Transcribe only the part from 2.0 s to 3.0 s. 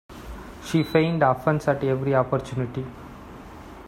opportunity.